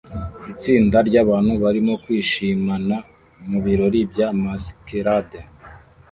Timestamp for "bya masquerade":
4.11-5.39